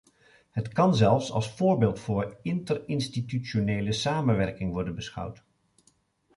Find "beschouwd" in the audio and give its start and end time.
4.95-5.43